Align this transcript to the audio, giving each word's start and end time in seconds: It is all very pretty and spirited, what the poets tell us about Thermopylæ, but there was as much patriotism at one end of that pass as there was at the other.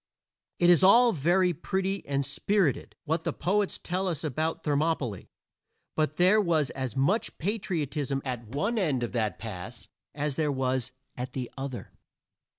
It 0.57 0.71
is 0.71 0.81
all 0.81 1.11
very 1.11 1.53
pretty 1.53 2.03
and 2.07 2.25
spirited, 2.25 2.95
what 3.03 3.23
the 3.23 3.31
poets 3.31 3.77
tell 3.77 4.07
us 4.07 4.23
about 4.23 4.63
Thermopylæ, 4.63 5.27
but 5.95 6.15
there 6.15 6.41
was 6.41 6.71
as 6.71 6.95
much 6.97 7.37
patriotism 7.37 8.19
at 8.25 8.47
one 8.47 8.79
end 8.79 9.03
of 9.03 9.11
that 9.11 9.37
pass 9.37 9.89
as 10.15 10.37
there 10.37 10.51
was 10.51 10.91
at 11.15 11.33
the 11.33 11.51
other. 11.55 11.91